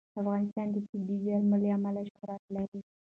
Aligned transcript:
افغانستان 0.19 0.67
د 0.71 0.77
طبیعي 0.87 1.17
زیرمې 1.23 1.57
له 1.63 1.69
امله 1.77 2.01
شهرت 2.11 2.43
لري. 2.55 2.79